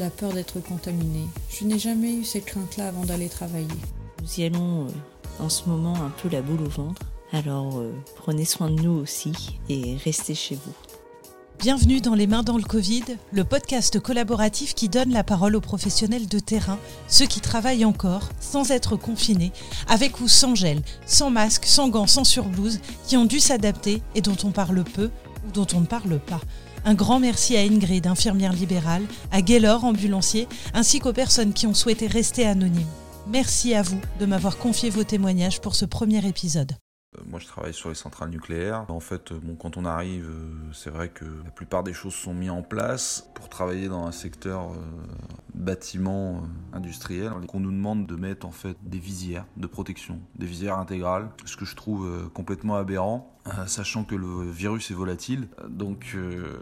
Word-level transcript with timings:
la 0.00 0.10
peur 0.10 0.32
d'être 0.32 0.60
contaminé. 0.60 1.26
Je 1.50 1.66
n'ai 1.66 1.78
jamais 1.78 2.14
eu 2.14 2.24
cette 2.24 2.46
crainte-là 2.46 2.88
avant 2.88 3.04
d'aller 3.04 3.28
travailler. 3.28 3.68
Nous 4.22 4.40
y 4.40 4.44
allons 4.44 4.86
euh, 4.86 4.90
en 5.44 5.50
ce 5.50 5.68
moment 5.68 5.94
un 5.94 6.08
peu 6.08 6.30
la 6.30 6.40
boule 6.40 6.62
au 6.62 6.70
ventre. 6.70 7.02
Alors 7.32 7.78
euh, 7.78 7.92
prenez 8.16 8.46
soin 8.46 8.70
de 8.70 8.80
nous 8.80 8.92
aussi 8.92 9.58
et 9.68 9.96
restez 10.02 10.34
chez 10.34 10.54
vous. 10.54 10.72
Bienvenue 11.58 12.00
dans 12.00 12.14
Les 12.14 12.26
Mains 12.26 12.42
dans 12.42 12.56
le 12.56 12.62
Covid, 12.62 13.04
le 13.30 13.44
podcast 13.44 14.00
collaboratif 14.00 14.74
qui 14.74 14.88
donne 14.88 15.12
la 15.12 15.22
parole 15.22 15.54
aux 15.54 15.60
professionnels 15.60 16.26
de 16.26 16.38
terrain, 16.38 16.78
ceux 17.06 17.26
qui 17.26 17.42
travaillent 17.42 17.84
encore, 17.84 18.30
sans 18.40 18.70
être 18.70 18.96
confinés, 18.96 19.52
avec 19.86 20.20
ou 20.20 20.28
sans 20.28 20.54
gel, 20.54 20.80
sans 21.04 21.28
masque, 21.28 21.66
sans 21.66 21.90
gants, 21.90 22.06
sans 22.06 22.24
surblouse, 22.24 22.80
qui 23.06 23.18
ont 23.18 23.26
dû 23.26 23.38
s'adapter 23.38 24.00
et 24.14 24.22
dont 24.22 24.38
on 24.44 24.50
parle 24.50 24.82
peu 24.82 25.10
ou 25.46 25.50
dont 25.52 25.66
on 25.74 25.80
ne 25.80 25.86
parle 25.86 26.18
pas. 26.18 26.40
Un 26.84 26.94
grand 26.94 27.20
merci 27.20 27.56
à 27.56 27.60
Ingrid, 27.60 28.06
infirmière 28.06 28.52
libérale, 28.52 29.02
à 29.32 29.42
Gaylor, 29.42 29.84
ambulancier, 29.84 30.48
ainsi 30.72 30.98
qu'aux 30.98 31.12
personnes 31.12 31.52
qui 31.52 31.66
ont 31.66 31.74
souhaité 31.74 32.06
rester 32.06 32.46
anonymes. 32.46 32.86
Merci 33.26 33.74
à 33.74 33.82
vous 33.82 34.00
de 34.18 34.26
m'avoir 34.26 34.56
confié 34.56 34.88
vos 34.88 35.04
témoignages 35.04 35.60
pour 35.60 35.74
ce 35.74 35.84
premier 35.84 36.26
épisode. 36.26 36.72
Euh, 37.18 37.22
moi, 37.28 37.40
je 37.40 37.46
travaille 37.46 37.74
sur 37.74 37.88
les 37.88 37.94
centrales 37.94 38.30
nucléaires. 38.30 38.86
En 38.88 39.00
fait, 39.00 39.32
euh, 39.32 39.40
bon, 39.42 39.56
quand 39.56 39.76
on 39.76 39.84
arrive, 39.84 40.28
euh, 40.30 40.72
c'est 40.72 40.90
vrai 40.90 41.08
que 41.08 41.24
la 41.44 41.50
plupart 41.50 41.82
des 41.82 41.92
choses 41.92 42.14
sont 42.14 42.34
mises 42.34 42.50
en 42.50 42.62
place 42.62 43.28
pour 43.34 43.48
travailler 43.48 43.88
dans 43.88 44.06
un 44.06 44.12
secteur 44.12 44.70
bâtiment 45.54 46.42
industriel. 46.72 47.32
On 47.52 47.60
nous 47.60 47.72
demande 47.72 48.06
de 48.06 48.16
mettre 48.16 48.46
en 48.46 48.52
fait 48.52 48.76
des 48.82 48.98
visières 48.98 49.44
de 49.56 49.66
protection, 49.66 50.20
des 50.36 50.46
visières 50.46 50.78
intégrales, 50.78 51.28
ce 51.44 51.56
que 51.56 51.64
je 51.64 51.76
trouve 51.76 52.30
complètement 52.32 52.76
aberrant. 52.76 53.39
Euh, 53.46 53.66
sachant 53.66 54.04
que 54.04 54.14
le 54.14 54.50
virus 54.50 54.90
est 54.90 54.94
volatile. 54.94 55.48
Donc, 55.66 56.12
euh, 56.14 56.58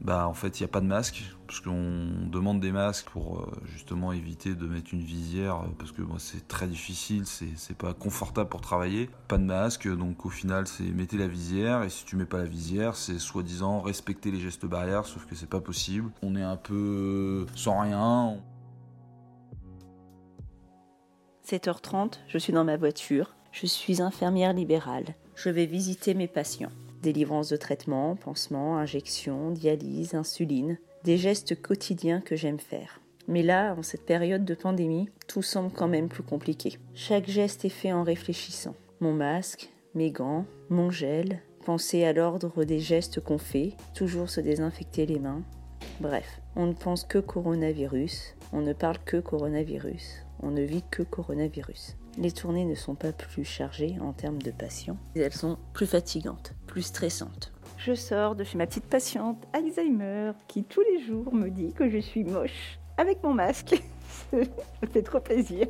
bah, 0.00 0.26
en 0.26 0.32
fait, 0.32 0.58
il 0.58 0.62
n'y 0.62 0.64
a 0.64 0.68
pas 0.68 0.80
de 0.80 0.86
masque, 0.86 1.24
parce 1.46 1.60
qu'on 1.60 2.08
demande 2.30 2.58
des 2.58 2.72
masques 2.72 3.10
pour 3.10 3.40
euh, 3.40 3.52
justement 3.66 4.12
éviter 4.12 4.54
de 4.54 4.66
mettre 4.66 4.94
une 4.94 5.02
visière, 5.02 5.62
parce 5.78 5.92
que 5.92 6.00
c'est 6.18 6.48
très 6.48 6.66
difficile, 6.66 7.24
c'est 7.26 7.76
pas 7.76 7.92
confortable 7.92 8.48
pour 8.48 8.62
travailler. 8.62 9.10
Pas 9.28 9.36
de 9.36 9.44
masque, 9.44 9.86
donc 9.94 10.24
au 10.24 10.30
final, 10.30 10.66
c'est 10.66 10.84
mettez 10.84 11.18
la 11.18 11.28
visière, 11.28 11.82
et 11.82 11.90
si 11.90 12.06
tu 12.06 12.16
mets 12.16 12.24
pas 12.24 12.38
la 12.38 12.46
visière, 12.46 12.96
c'est 12.96 13.18
soi-disant 13.18 13.82
respecter 13.82 14.30
les 14.30 14.40
gestes 14.40 14.64
barrières, 14.64 15.04
sauf 15.04 15.26
que 15.26 15.34
c'est 15.34 15.50
pas 15.50 15.60
possible. 15.60 16.10
On 16.22 16.34
est 16.34 16.42
un 16.42 16.56
peu 16.56 17.46
sans 17.54 17.80
rien. 17.80 18.38
7h30, 21.46 22.20
je 22.26 22.38
suis 22.38 22.54
dans 22.54 22.64
ma 22.64 22.78
voiture. 22.78 23.34
Je 23.52 23.66
suis 23.66 24.02
infirmière 24.02 24.52
libérale 24.52 25.14
je 25.34 25.50
vais 25.50 25.66
visiter 25.66 26.14
mes 26.14 26.28
patients. 26.28 26.70
Délivrance 27.02 27.48
de 27.48 27.56
traitement, 27.56 28.14
pansements, 28.16 28.78
injections, 28.78 29.50
dialyse, 29.50 30.14
insuline, 30.14 30.78
des 31.04 31.18
gestes 31.18 31.60
quotidiens 31.60 32.20
que 32.20 32.36
j'aime 32.36 32.60
faire. 32.60 33.00
Mais 33.28 33.42
là, 33.42 33.74
en 33.76 33.82
cette 33.82 34.06
période 34.06 34.44
de 34.44 34.54
pandémie, 34.54 35.08
tout 35.26 35.42
semble 35.42 35.72
quand 35.72 35.88
même 35.88 36.08
plus 36.08 36.22
compliqué. 36.22 36.78
Chaque 36.94 37.28
geste 37.28 37.64
est 37.64 37.70
fait 37.70 37.92
en 37.92 38.04
réfléchissant. 38.04 38.74
Mon 39.00 39.12
masque, 39.12 39.70
mes 39.94 40.10
gants, 40.10 40.44
mon 40.70 40.90
gel, 40.90 41.40
penser 41.64 42.04
à 42.04 42.12
l'ordre 42.12 42.64
des 42.64 42.78
gestes 42.78 43.20
qu'on 43.20 43.38
fait, 43.38 43.72
toujours 43.94 44.30
se 44.30 44.40
désinfecter 44.40 45.06
les 45.06 45.18
mains. 45.18 45.42
Bref, 46.00 46.40
on 46.54 46.66
ne 46.66 46.72
pense 46.72 47.04
que 47.04 47.18
coronavirus, 47.18 48.36
on 48.52 48.60
ne 48.60 48.72
parle 48.72 48.98
que 49.04 49.16
coronavirus, 49.16 50.24
on 50.42 50.50
ne 50.50 50.62
vit 50.62 50.82
que 50.90 51.02
coronavirus. 51.02 51.96
Les 52.18 52.32
tournées 52.32 52.64
ne 52.64 52.74
sont 52.74 52.94
pas 52.94 53.12
plus 53.12 53.44
chargées 53.44 53.96
en 54.00 54.12
termes 54.12 54.42
de 54.42 54.50
patients, 54.50 54.98
elles 55.14 55.32
sont 55.32 55.58
plus 55.72 55.86
fatigantes, 55.86 56.54
plus 56.66 56.82
stressantes. 56.82 57.52
Je 57.78 57.94
sors 57.94 58.36
de 58.36 58.44
chez 58.44 58.58
ma 58.58 58.66
petite 58.66 58.86
patiente 58.86 59.44
Alzheimer 59.52 60.32
qui 60.46 60.64
tous 60.64 60.82
les 60.82 61.04
jours 61.04 61.34
me 61.34 61.48
dit 61.48 61.72
que 61.72 61.88
je 61.88 61.98
suis 61.98 62.24
moche 62.24 62.78
avec 62.96 63.22
mon 63.22 63.34
masque. 63.34 63.82
Ça 64.30 64.86
fait 64.92 65.02
trop 65.02 65.20
plaisir. 65.20 65.66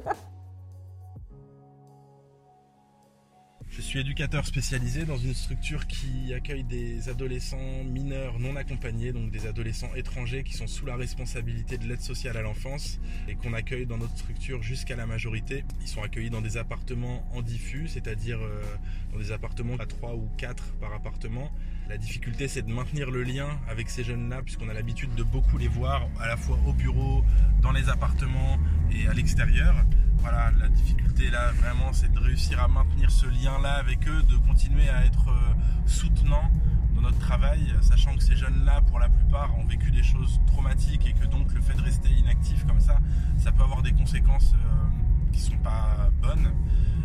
Je 3.75 3.81
suis 3.81 4.01
éducateur 4.01 4.45
spécialisé 4.45 5.07
dans 5.07 5.17
une 5.17 5.33
structure 5.33 5.87
qui 5.87 6.35
accueille 6.35 6.63
des 6.63 7.09
adolescents 7.09 7.85
mineurs 7.85 8.39
non 8.39 8.55
accompagnés, 8.55 9.13
donc 9.13 9.31
des 9.31 9.47
adolescents 9.47 9.95
étrangers 9.95 10.45
qui 10.45 10.53
sont 10.53 10.67
sous 10.67 10.85
la 10.85 10.95
responsabilité 10.95 11.79
de 11.79 11.87
l'aide 11.87 12.03
sociale 12.03 12.37
à 12.37 12.43
l'enfance 12.43 13.01
et 13.29 13.35
qu'on 13.35 13.55
accueille 13.55 13.87
dans 13.87 13.97
notre 13.97 14.15
structure 14.15 14.63
jusqu'à 14.63 14.95
la 14.95 15.07
majorité. 15.07 15.65
Ils 15.81 15.89
sont 15.89 16.03
accueillis 16.03 16.29
dans 16.29 16.43
des 16.43 16.59
appartements 16.59 17.27
en 17.33 17.41
diffus, 17.41 17.89
c'est-à-dire 17.89 18.39
euh, 18.43 18.63
dans 19.11 19.19
des 19.19 19.33
appartements 19.33 19.77
à 19.77 19.87
3 19.87 20.17
ou 20.17 20.29
4 20.37 20.75
par 20.75 20.93
appartement. 20.93 21.51
La 21.89 21.99
difficulté, 21.99 22.49
c'est 22.49 22.63
de 22.63 22.73
maintenir 22.73 23.11
le 23.11 23.23
lien 23.23 23.49
avec 23.69 23.91
ces 23.91 24.05
jeunes-là, 24.05 24.43
puisqu'on 24.43 24.69
a 24.69 24.73
l'habitude 24.73 25.15
de 25.15 25.23
beaucoup 25.23 25.59
les 25.59 25.69
voir, 25.69 26.09
à 26.21 26.27
la 26.27 26.37
fois 26.37 26.59
au 26.67 26.73
bureau, 26.73 27.25
dans 27.61 27.73
les 27.73 27.89
appartements 27.89 28.59
et 28.91 29.09
à 29.09 29.13
l'extérieur. 29.13 29.75
Voilà, 30.19 30.53
la 30.59 30.69
difficulté 30.69 31.31
là, 31.31 31.51
vraiment, 31.53 31.93
c'est 31.93 32.11
de 32.11 32.19
réussir 32.19 32.63
à 32.63 32.69
maintenir 32.69 33.11
ce 33.11 33.27
lien-là 33.27 33.75
avec 33.75 34.07
eux, 34.09 34.23
de 34.23 34.37
continuer 34.37 34.89
à 34.89 35.05
être 35.05 35.29
euh, 35.29 35.55
soutenant 35.85 36.51
dans 36.95 37.03
notre 37.03 37.19
travail, 37.19 37.75
sachant 37.81 38.15
que 38.15 38.23
ces 38.23 38.37
jeunes-là, 38.37 38.81
pour 38.83 38.99
la 38.99 39.09
plupart, 39.09 39.59
ont 39.59 39.65
vécu 39.65 39.91
des 39.91 40.03
choses 40.03 40.41
traumatiques 40.47 41.07
et 41.07 41.13
que 41.13 41.27
donc 41.27 41.53
le 41.53 41.61
fait 41.61 41.75
de 41.75 41.83
rester 41.83 42.09
inactif 42.11 42.65
comme 42.67 42.81
ça, 42.81 42.99
ça 43.39 43.51
peut 43.51 43.65
avoir 43.65 43.83
des 43.83 43.93
conséquences 43.93 44.55
euh, 44.55 45.33
qui 45.33 45.41
sont 45.41 45.59
pas 45.59 46.11
bonnes. 46.23 46.53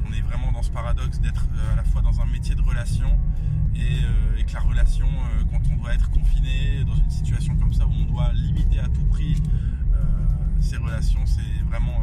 On 0.07 0.13
est 0.13 0.21
vraiment 0.21 0.51
dans 0.51 0.63
ce 0.63 0.71
paradoxe 0.71 1.19
d'être 1.19 1.47
euh, 1.55 1.73
à 1.73 1.75
la 1.77 1.83
fois 1.83 2.01
dans 2.01 2.21
un 2.21 2.25
métier 2.25 2.55
de 2.55 2.61
relation 2.61 3.19
et, 3.75 4.03
la 4.57 4.63
relation, 4.63 5.07
quand 5.51 5.61
on 5.71 5.75
doit 5.77 5.93
être 5.93 6.09
confiné 6.09 6.83
dans 6.83 6.95
une 6.95 7.09
situation 7.11 7.55
comme 7.57 7.73
ça 7.73 7.85
où 7.85 7.91
on 7.91 8.11
doit 8.11 8.33
limiter 8.33 8.79
à 8.79 8.87
tout 8.87 9.05
prix 9.05 9.35
ces 10.59 10.77
relations, 10.77 11.19
c'est 11.25 11.63
vraiment 11.69 12.01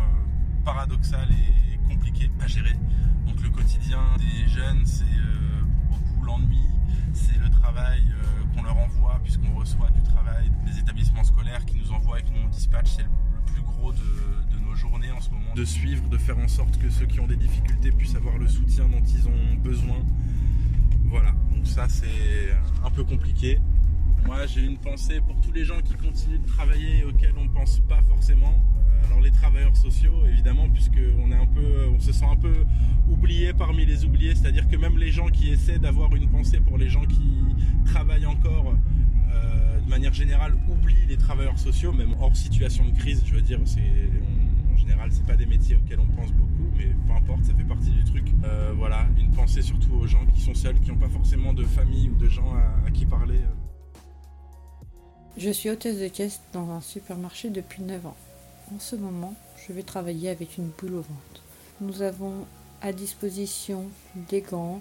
paradoxal 0.64 1.26
et 1.32 1.92
compliqué 1.92 2.30
à 2.40 2.46
gérer. 2.46 2.76
Donc 3.26 3.42
le 3.42 3.50
quotidien 3.50 3.98
des 4.18 4.48
jeunes, 4.48 4.86
c'est 4.86 5.02
euh, 5.02 5.64
pour 5.88 5.98
beaucoup 5.98 6.24
l'ennui, 6.24 6.62
c'est 7.12 7.38
le 7.38 7.50
travail 7.50 8.04
euh, 8.08 8.54
qu'on 8.54 8.62
leur 8.62 8.78
envoie 8.78 9.20
puisqu'on 9.24 9.52
reçoit 9.54 9.90
du 9.90 10.02
travail 10.02 10.50
des 10.64 10.78
établissements 10.78 11.24
scolaires 11.24 11.64
qui 11.66 11.76
nous 11.76 11.90
envoient 11.90 12.20
et 12.20 12.22
qui 12.22 12.32
nous 12.32 12.48
dispatchent. 12.50 12.96
C'est 12.96 13.02
le, 13.02 13.40
plus 13.52 13.62
gros 13.62 13.92
de, 13.92 14.58
nos 14.64 14.74
journées 14.76 15.10
en 15.10 15.20
ce 15.20 15.30
moment. 15.30 15.54
De 15.56 15.64
suivre, 15.64 16.08
de 16.08 16.18
faire 16.18 16.38
en 16.38 16.48
sorte 16.48 16.78
que 16.78 16.88
ceux 16.88 17.06
qui 17.06 17.18
ont 17.18 17.26
des 17.26 17.36
difficultés 17.36 17.90
puissent 17.90 18.16
avoir 18.16 18.38
le 18.38 18.46
soutien 18.46 18.86
dont 18.88 19.02
ils 19.02 19.28
ont 19.28 19.54
besoin. 19.62 19.98
Voilà, 21.04 21.32
ça 21.64 21.88
c'est 21.88 22.54
un 22.84 22.90
peu 22.90 23.04
compliqué. 23.04 23.58
Moi 24.26 24.46
j'ai 24.46 24.64
une 24.64 24.78
pensée 24.78 25.20
pour 25.20 25.40
tous 25.40 25.52
les 25.52 25.64
gens 25.64 25.80
qui 25.82 25.94
continuent 25.94 26.40
de 26.40 26.46
travailler 26.46 26.98
et 26.98 27.04
auxquels 27.04 27.34
on 27.38 27.44
ne 27.44 27.50
pense 27.50 27.80
pas 27.80 28.00
forcément 28.08 28.62
alors 29.06 29.20
les 29.20 29.30
travailleurs 29.30 29.76
sociaux, 29.76 30.24
évidemment, 30.26 30.68
puisqu'on 30.68 31.30
est 31.30 31.36
un 31.36 31.46
peu, 31.46 31.88
on 31.94 32.00
se 32.00 32.12
sent 32.12 32.24
un 32.30 32.36
peu 32.36 32.54
oublié 33.08 33.52
parmi 33.52 33.84
les 33.84 34.04
oubliés, 34.04 34.34
c'est-à-dire 34.34 34.68
que 34.68 34.76
même 34.76 34.98
les 34.98 35.10
gens 35.10 35.28
qui 35.28 35.50
essaient 35.50 35.78
d'avoir 35.78 36.14
une 36.14 36.28
pensée 36.28 36.60
pour 36.60 36.78
les 36.78 36.88
gens 36.88 37.04
qui 37.04 37.20
travaillent 37.84 38.26
encore 38.26 38.74
euh, 39.32 39.80
de 39.80 39.88
manière 39.88 40.12
générale 40.12 40.54
oublient 40.68 41.06
les 41.08 41.16
travailleurs 41.16 41.58
sociaux, 41.58 41.92
même 41.92 42.14
hors 42.20 42.36
situation 42.36 42.84
de 42.86 42.96
crise. 42.96 43.22
Je 43.26 43.34
veux 43.34 43.42
dire, 43.42 43.60
c'est 43.64 43.80
général, 44.84 45.10
c'est 45.12 45.26
pas 45.26 45.36
des 45.36 45.46
métiers 45.46 45.76
auxquels 45.76 46.00
on 46.00 46.06
pense 46.16 46.30
beaucoup, 46.32 46.70
mais 46.76 46.86
peu 47.06 47.12
importe, 47.12 47.44
ça 47.44 47.54
fait 47.54 47.64
partie 47.64 47.90
du 47.90 48.04
truc. 48.04 48.24
Euh, 48.44 48.72
voilà, 48.76 49.06
une 49.18 49.30
pensée 49.30 49.62
surtout 49.62 49.94
aux 49.94 50.06
gens 50.06 50.24
qui 50.34 50.40
sont 50.40 50.54
seuls, 50.54 50.78
qui 50.80 50.90
n'ont 50.90 50.98
pas 50.98 51.08
forcément 51.08 51.52
de 51.52 51.64
famille 51.64 52.10
ou 52.10 52.16
de 52.16 52.28
gens 52.28 52.52
à, 52.86 52.90
qui 52.90 53.06
parler. 53.06 53.40
Je 55.36 55.50
suis 55.50 55.70
hôtesse 55.70 55.98
de 55.98 56.08
caisse 56.08 56.40
dans 56.52 56.70
un 56.70 56.80
supermarché 56.80 57.50
depuis 57.50 57.82
9 57.82 58.06
ans. 58.06 58.16
En 58.74 58.78
ce 58.78 58.96
moment, 58.96 59.34
je 59.66 59.72
vais 59.72 59.82
travailler 59.82 60.28
avec 60.30 60.58
une 60.58 60.70
boule 60.78 60.94
au 60.94 61.02
ventre. 61.02 61.42
Nous 61.80 62.02
avons 62.02 62.46
à 62.82 62.92
disposition 62.92 63.86
des 64.30 64.42
gants, 64.42 64.80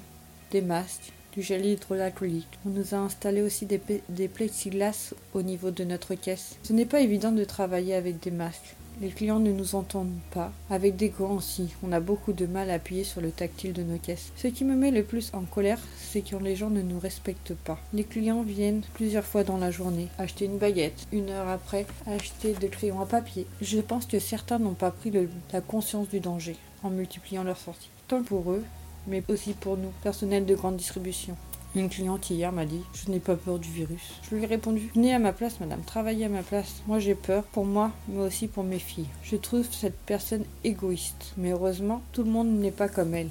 des 0.52 0.62
masques, 0.62 1.12
du 1.34 1.42
gel 1.42 1.66
hydroalcoolique. 1.66 2.60
On 2.66 2.70
nous 2.70 2.94
a 2.94 2.98
installé 2.98 3.42
aussi 3.42 3.66
des, 3.66 3.82
des 4.10 4.28
plexiglas 4.28 5.14
au 5.34 5.42
niveau 5.42 5.72
de 5.72 5.84
notre 5.84 6.14
caisse. 6.14 6.58
Ce 6.62 6.74
n'est 6.74 6.86
pas 6.86 7.02
évident 7.02 7.32
de 7.32 7.44
travailler 7.44 7.96
avec 7.96 8.20
des 8.20 8.32
masques. 8.32 8.76
Les 9.04 9.10
clients 9.10 9.42
ne 9.42 9.52
nous 9.52 9.76
entendent 9.76 10.18
pas. 10.32 10.54
Avec 10.70 10.96
des 10.96 11.10
gants 11.10 11.34
aussi, 11.34 11.74
on 11.86 11.92
a 11.92 12.00
beaucoup 12.00 12.32
de 12.32 12.46
mal 12.46 12.70
à 12.70 12.76
appuyer 12.76 13.04
sur 13.04 13.20
le 13.20 13.32
tactile 13.32 13.74
de 13.74 13.84
nos 13.84 13.98
caisses. 13.98 14.32
Ce 14.38 14.48
qui 14.48 14.64
me 14.64 14.78
met 14.78 14.92
le 14.92 15.04
plus 15.04 15.30
en 15.34 15.42
colère, 15.42 15.80
c'est 15.98 16.22
quand 16.22 16.40
les 16.40 16.56
gens 16.56 16.70
ne 16.70 16.82
nous 16.82 17.00
respectent 17.00 17.54
pas. 17.54 17.78
Les 17.92 18.06
clients 18.06 18.44
viennent 18.44 18.84
plusieurs 18.94 19.26
fois 19.26 19.44
dans 19.44 19.58
la 19.58 19.72
journée 19.72 20.08
acheter 20.18 20.46
une 20.46 20.58
baguette, 20.58 21.06
une 21.12 21.32
heure 21.32 21.50
après 21.50 21.86
acheter 22.08 22.54
des 22.54 22.70
crayons 22.70 23.02
à 23.02 23.06
papier. 23.06 23.46
Je 23.62 23.82
pense 23.82 24.06
que 24.06 24.20
certains 24.20 24.58
n'ont 24.58 24.74
pas 24.74 24.92
pris 24.92 25.12
la 25.52 25.60
conscience 25.60 26.08
du 26.08 26.22
danger 26.22 26.56
en 26.82 26.90
multipliant 26.90 27.44
leurs 27.44 27.58
sorties. 27.58 27.90
Tant 28.08 28.24
pour 28.24 28.54
eux, 28.54 28.64
mais 29.08 29.22
aussi 29.28 29.52
pour 29.52 29.76
nous, 29.76 29.92
personnel 30.02 30.46
de 30.46 30.56
grande 30.56 30.78
distribution. 30.78 31.36
Une 31.76 31.90
cliente 31.90 32.30
hier 32.30 32.52
m'a 32.52 32.66
dit 32.66 32.82
Je 32.94 33.10
n'ai 33.10 33.20
pas 33.20 33.36
peur 33.36 33.58
du 33.58 33.70
virus. 33.70 34.20
Je 34.30 34.36
lui 34.36 34.44
ai 34.44 34.46
répondu 34.46 34.92
Venez 34.94 35.14
à 35.16 35.18
ma 35.18 35.34
place, 35.34 35.60
madame, 35.60 35.82
travaillez 35.82 36.26
à 36.26 36.30
ma 36.30 36.44
place. 36.44 36.84
Moi 36.86 37.00
j'ai 37.00 37.16
peur 37.16 37.44
pour 37.46 37.66
moi, 37.66 37.92
mais 38.08 38.22
aussi 38.22 38.48
pour 38.48 38.64
mes 38.64 38.78
filles. 38.78 39.08
Je 39.24 39.38
trouve 39.38 39.68
cette 39.72 39.98
personne 40.06 40.46
égoïste. 40.64 41.34
Mais 41.38 41.50
heureusement, 41.50 42.04
tout 42.12 42.24
le 42.24 42.30
monde 42.30 42.50
n'est 42.60 42.70
pas 42.70 42.90
comme 42.90 43.16
elle. 43.16 43.30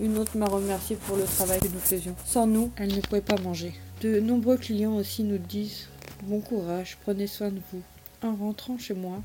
Une 0.00 0.18
autre 0.18 0.36
m'a 0.36 0.46
remercié 0.46 0.96
pour 0.96 1.16
le 1.16 1.24
travail 1.24 1.60
que 1.60 1.68
nous 1.68 1.78
faisions. 1.78 2.16
Sans 2.24 2.48
nous, 2.48 2.72
elle 2.76 2.92
ne 2.92 3.00
pouvait 3.00 3.20
pas 3.20 3.40
manger. 3.40 3.72
De 4.02 4.18
nombreux 4.18 4.56
clients 4.56 4.96
aussi 4.96 5.22
nous 5.22 5.38
disent 5.38 5.86
Bon 6.24 6.40
courage, 6.40 6.98
prenez 7.02 7.28
soin 7.28 7.50
de 7.50 7.60
vous. 7.72 7.82
En 8.22 8.34
rentrant 8.34 8.78
chez 8.78 8.94
moi, 8.94 9.22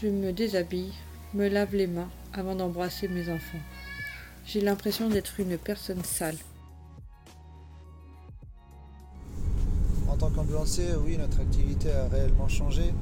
je 0.00 0.06
me 0.06 0.32
déshabille, 0.32 0.92
me 1.34 1.48
lave 1.48 1.74
les 1.74 1.88
mains 1.88 2.10
avant 2.32 2.54
d'embrasser 2.54 3.08
mes 3.08 3.28
enfants. 3.30 3.58
J'ai 4.46 4.60
l'impression 4.60 5.08
d'être 5.08 5.40
une 5.40 5.58
personne 5.58 6.04
sale. 6.04 6.36
Tant 10.20 10.28
qu'ambulancier, 10.28 10.84
oui, 11.02 11.16
notre 11.16 11.40
activité 11.40 11.90
a 11.92 12.06
réellement 12.08 12.46
changé 12.46 12.92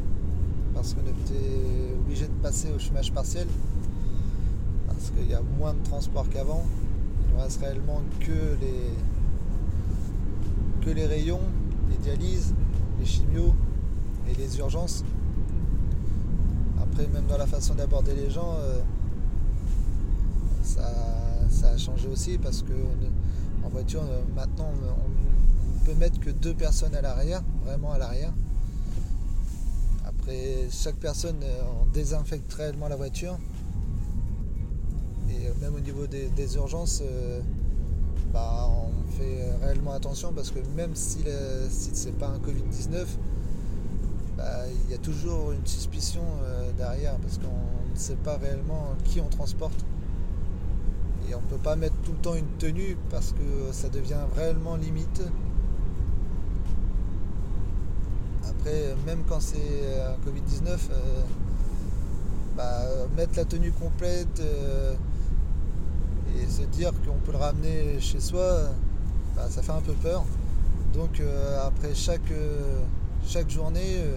parce 0.72 0.94
qu'on 0.94 1.00
était 1.00 1.92
obligé 1.98 2.26
de 2.26 2.32
passer 2.40 2.68
au 2.70 2.78
chômage 2.78 3.12
partiel 3.12 3.48
parce 4.86 5.10
qu'il 5.10 5.28
y 5.28 5.34
a 5.34 5.40
moins 5.58 5.74
de 5.74 5.82
transport 5.82 6.28
qu'avant. 6.30 6.64
Il 7.26 7.36
ne 7.36 7.42
reste 7.42 7.60
réellement 7.60 8.02
que 8.20 8.56
les, 8.60 8.92
que 10.80 10.90
les 10.90 11.06
rayons, 11.06 11.40
les 11.90 11.96
dialyses, 11.96 12.54
les 13.00 13.06
chimios 13.06 13.52
et 14.30 14.34
les 14.36 14.56
urgences. 14.60 15.02
Après, 16.80 17.08
même 17.08 17.26
dans 17.26 17.38
la 17.38 17.48
façon 17.48 17.74
d'aborder 17.74 18.14
les 18.14 18.30
gens, 18.30 18.54
euh, 18.60 18.78
ça, 20.62 20.84
a 21.64 21.76
changé 21.76 22.06
aussi 22.06 22.38
parce 22.38 22.62
que 22.62 22.74
en 23.64 23.68
voiture, 23.70 24.02
euh, 24.08 24.22
maintenant, 24.36 24.70
on, 25.04 25.27
mettre 25.94 26.20
que 26.20 26.30
deux 26.30 26.54
personnes 26.54 26.94
à 26.94 27.00
l'arrière, 27.00 27.42
vraiment 27.64 27.92
à 27.92 27.98
l'arrière. 27.98 28.32
Après, 30.06 30.68
chaque 30.70 30.96
personne, 30.96 31.40
euh, 31.42 31.62
on 31.82 31.86
désinfecte 31.86 32.52
réellement 32.52 32.88
la 32.88 32.96
voiture. 32.96 33.38
Et 35.30 35.60
même 35.60 35.74
au 35.74 35.80
niveau 35.80 36.06
des, 36.06 36.56
urgences, 36.56 37.02
bah, 38.32 38.68
on 38.68 39.12
fait 39.12 39.44
réellement 39.62 39.92
attention 39.92 40.32
parce 40.32 40.50
que 40.50 40.58
même 40.74 40.94
si, 40.94 41.18
si 41.68 41.94
ce 41.94 42.06
n'est 42.06 42.12
pas 42.12 42.28
un 42.28 42.38
Covid-19, 42.38 43.06
bah, 44.38 44.44
il 44.84 44.92
y 44.92 44.94
a 44.94 44.98
toujours 44.98 45.50
une 45.50 45.66
suspicion 45.66 46.22
euh, 46.44 46.70
derrière 46.76 47.16
parce 47.16 47.38
qu'on 47.38 47.92
ne 47.92 47.98
sait 47.98 48.14
pas 48.14 48.36
réellement 48.36 48.94
qui 49.04 49.20
on 49.20 49.28
transporte. 49.28 49.84
Et 51.28 51.34
on 51.34 51.40
ne 51.40 51.46
peut 51.46 51.58
pas 51.58 51.74
mettre 51.74 51.96
tout 52.04 52.12
le 52.12 52.18
temps 52.18 52.36
une 52.36 52.46
tenue 52.58 52.96
parce 53.10 53.32
que 53.32 53.72
ça 53.72 53.88
devient 53.88 54.24
réellement 54.36 54.76
limite. 54.76 55.22
Après, 58.68 58.94
même 59.06 59.24
quand 59.28 59.40
c'est 59.40 59.56
un 59.56 60.28
Covid-19, 60.28 60.68
euh, 60.68 61.22
bah, 62.56 62.82
mettre 63.16 63.36
la 63.36 63.44
tenue 63.44 63.72
complète 63.72 64.40
euh, 64.40 64.94
et 66.36 66.46
se 66.46 66.62
dire 66.62 66.92
qu'on 67.06 67.18
peut 67.24 67.32
le 67.32 67.38
ramener 67.38 67.98
chez 68.00 68.20
soi, 68.20 68.70
bah, 69.36 69.46
ça 69.48 69.62
fait 69.62 69.72
un 69.72 69.80
peu 69.80 69.94
peur. 69.94 70.24
Donc 70.92 71.22
après 71.66 71.94
chaque 71.94 72.32
chaque 73.28 73.50
journée, 73.50 73.98
euh, 73.98 74.16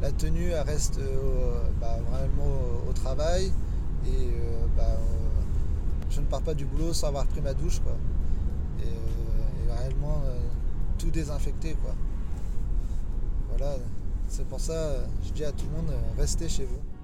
la 0.00 0.10
tenue 0.12 0.54
reste 0.54 0.98
euh, 0.98 1.60
bah, 1.78 1.98
vraiment 2.10 2.56
au, 2.88 2.92
travail 2.94 3.52
et 4.06 4.08
euh, 4.08 4.96
je 6.08 6.20
ne 6.22 6.26
pars 6.26 6.40
pas 6.40 6.54
du 6.54 6.64
boulot 6.64 6.94
sans 6.94 7.08
avoir 7.08 7.26
pris 7.26 7.42
ma 7.42 7.52
douche 7.52 7.80
quoi. 7.80 7.92
Et, 8.82 9.72
réellement 9.72 10.22
tout 10.96 11.10
désinfecté 11.10 11.76
quoi. 11.82 11.94
Voilà, 13.48 13.76
c'est 14.28 14.46
pour 14.46 14.60
ça 14.60 14.96
je 15.24 15.32
dis 15.32 15.44
à 15.44 15.52
tout 15.52 15.64
le 15.66 15.76
monde 15.76 15.92
restez 16.18 16.48
chez 16.48 16.64
vous. 16.64 16.95